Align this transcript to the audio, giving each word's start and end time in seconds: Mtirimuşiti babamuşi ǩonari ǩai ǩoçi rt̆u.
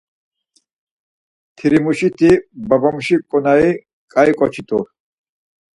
Mtirimuşiti 1.51 2.29
babamuşi 2.67 3.15
ǩonari 3.29 3.69
ǩai 4.11 4.31
ǩoçi 4.37 4.61
rt̆u. 4.63 4.79